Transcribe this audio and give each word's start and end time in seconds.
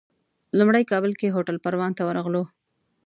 لومړی 0.57 0.83
کابل 0.91 1.11
کې 1.19 1.33
هوټل 1.35 1.57
پروان 1.65 1.91
ته 1.97 2.03
ورغلو. 2.05 2.43